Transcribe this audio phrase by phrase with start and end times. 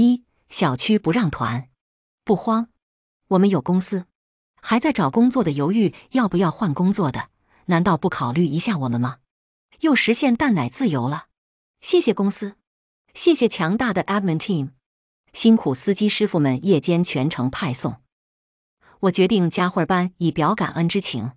[0.00, 1.70] 一小区不让团，
[2.22, 2.68] 不慌，
[3.30, 4.06] 我们有公司。
[4.62, 7.30] 还在找工作的犹豫要不要换工作的，
[7.64, 9.16] 难道不考虑一下我们吗？
[9.80, 11.26] 又实现蛋奶自由了，
[11.80, 12.54] 谢谢公司，
[13.12, 14.70] 谢谢强大的 admin team，
[15.32, 18.00] 辛苦司机师傅们夜间全程派送。
[19.00, 21.32] 我决定加会儿班以表感恩之情。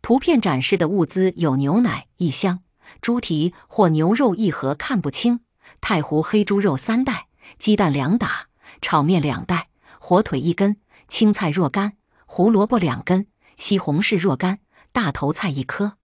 [0.00, 2.62] 图片展示的物资有牛奶一箱，
[3.00, 5.40] 猪蹄或牛肉一盒看不清，
[5.80, 7.26] 太湖黑猪肉三袋，
[7.58, 8.48] 鸡蛋两打，
[8.80, 9.68] 炒面两袋，
[9.98, 10.76] 火腿一根，
[11.08, 11.96] 青菜若干，
[12.26, 14.60] 胡萝卜两根，西红柿若干，
[14.92, 15.98] 大头菜一颗。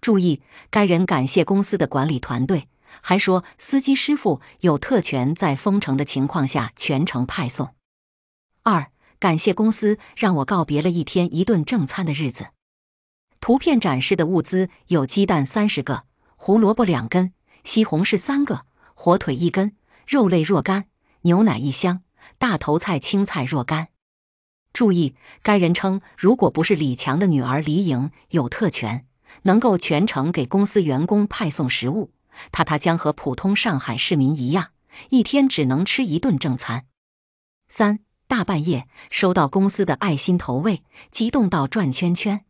[0.00, 2.68] 注意，该人感谢公司的管理团队，
[3.00, 7.74] 还说司机师傅有特权，在封城的情况下全程派送。
[8.62, 12.48] 二，感谢公司让我告别了一天一顿正餐的日子。
[13.40, 16.04] 图片展示的物资有鸡蛋三十个，
[16.36, 19.76] 胡萝卜两根，西红柿三个，火腿一根，
[20.06, 20.86] 肉类若干，
[21.22, 22.02] 牛奶一箱，
[22.38, 23.88] 大头菜、青菜若干。
[24.72, 29.06] 注意，该人称，如果不是李强的女儿李颖有特权。
[29.42, 32.12] 能够全程给公司员工派送食物，
[32.52, 34.70] 他他将和普通上海市民一样，
[35.10, 36.86] 一天只能吃一顿正餐。
[37.68, 42.44] 三大半夜收到公司的爱心投喂，激动到转圈圈。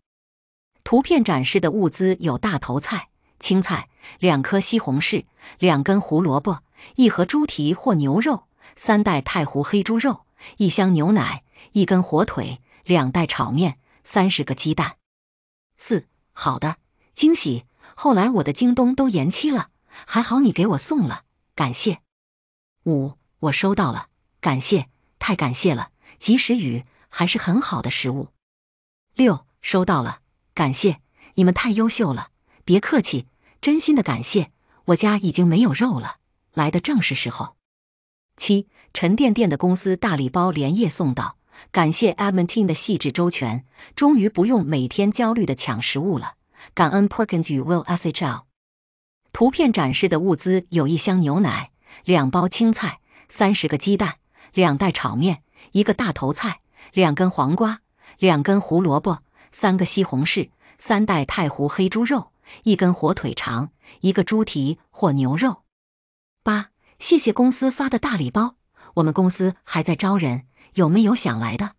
[0.84, 3.08] 图片展示的物资有大头菜、
[3.41, 5.24] 青菜、两颗西红柿、
[5.58, 6.63] 两根胡萝卜、
[6.96, 14.96] 一盒猪蹄或牛肉、三袋太湖黑猪肉、一箱牛奶、一根火腿、两袋炒面、三十个鸡蛋。
[15.77, 16.77] 四好的。
[17.14, 17.64] 惊喜！
[17.94, 19.70] 后来我的京东都延期了，
[20.05, 21.22] 还好你给我送了，
[21.55, 22.00] 感谢。
[22.86, 24.08] 五，我收到了，
[24.40, 24.88] 感谢，
[25.20, 28.30] 太感谢了，及时雨还是很好的食物。
[29.14, 30.22] 六，收到了，
[30.55, 31.00] 感谢，
[31.34, 32.30] 你们太优秀了，
[32.64, 33.28] 别客气，
[33.60, 34.50] 真心的感谢。
[34.86, 36.16] 我家已经没有肉了，
[36.55, 37.56] 来的正是时候。
[38.36, 41.36] 七，沉甸甸的公司大礼包连夜送到，
[41.70, 46.34] 感谢 admin team 的细致周全，终于不用每天焦虑的抢食物了。
[46.73, 48.45] 感恩 Perkins 与 Will SHL。
[49.33, 51.73] 图片展示的物资有一箱牛奶、
[52.05, 54.18] 两包青菜、三十个鸡蛋、
[54.52, 55.42] 两袋炒面、
[55.73, 56.61] 一个大头菜、
[56.92, 57.80] 两根黄瓜、
[58.18, 62.30] 两根胡萝卜、三个西红柿、三袋太湖黑猪肉、
[62.62, 63.70] 一根火腿肠、
[64.01, 65.64] 一个猪蹄或牛肉。
[66.44, 66.68] 八，
[66.98, 68.56] 谢谢公司发的大礼包。
[68.96, 71.72] 我们公司还在招人，有没有想来的？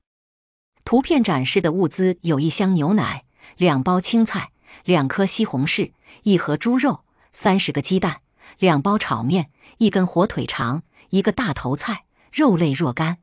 [0.83, 3.25] 图片展示的物资有一箱牛奶、
[3.57, 4.51] 两包青菜。
[4.83, 5.93] 两颗西红柿，
[6.23, 8.21] 一盒猪肉，三十个鸡蛋，
[8.57, 10.81] 两包炒面，一根火腿肠，
[11.11, 13.19] 一个大头菜，肉类若干。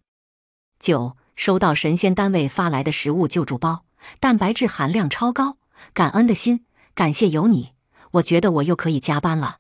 [0.78, 3.84] 九，收到神仙单位发来的食物救助包，
[4.19, 5.58] 蛋白质含量超高，
[5.92, 6.64] 感恩的心，
[6.94, 7.72] 感谢有你，
[8.12, 9.58] 我觉得我又可以加班了。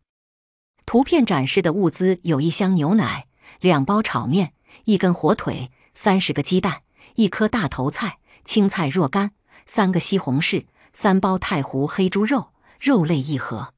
[0.92, 3.26] 图片展示的物资有一箱牛奶，
[3.60, 4.52] 两包炒面，
[4.84, 6.82] 一根火腿，三十个鸡蛋，
[7.14, 9.30] 一颗大头菜，青菜若干，
[9.64, 10.66] 三个西红柿。
[10.92, 13.72] 三包太湖黑猪肉，肉类一盒。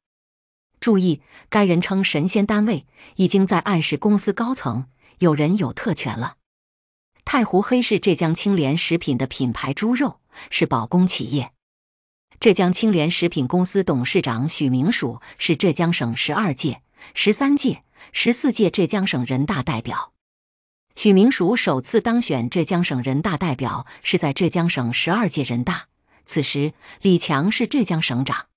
[0.81, 4.87] 注意，该人称神仙单位已经在暗示公司高层
[5.19, 6.35] 有人有特权了。
[7.23, 11.53] 太湖黑是浙江青联食品的品牌猪肉，是保供企业。
[12.41, 16.81] 浙江青联食品公司董事长许明曙是浙江省十二届、
[17.13, 20.13] 十三届、十四届浙江省人大代表。
[20.95, 25.87] 许明曙首次当选浙江省人大代表是在浙江省十二届人大。
[26.25, 28.47] 此时，李强是浙江省长。